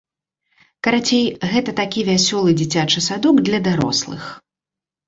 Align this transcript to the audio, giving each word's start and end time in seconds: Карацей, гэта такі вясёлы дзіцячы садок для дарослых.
Карацей, 0.87 1.25
гэта 1.53 1.75
такі 1.81 2.07
вясёлы 2.09 2.57
дзіцячы 2.63 2.99
садок 3.11 3.35
для 3.51 3.59
дарослых. 3.71 4.21